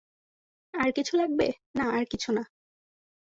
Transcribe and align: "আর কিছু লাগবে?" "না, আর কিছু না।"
"আর 0.73 0.89
কিছু 0.91 1.13
লাগবে?" 1.17 1.47
"না, 1.75 1.85
আর 1.91 2.05
কিছু 2.05 2.29
না।" 2.31 2.43